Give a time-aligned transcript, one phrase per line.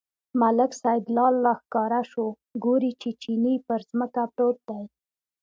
[0.41, 2.25] ملک سیدلال راښکاره شو،
[2.63, 4.81] ګوري چې چیني پر ځمکه پروت دی.